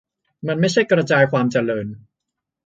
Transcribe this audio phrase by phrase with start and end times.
[0.47, 1.87] มันไม่ใช่กระจายความเจริญ